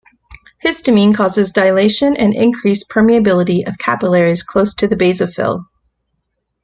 [0.65, 5.67] Histamine causes dilation and increased permeability of capillaries close to the basophil.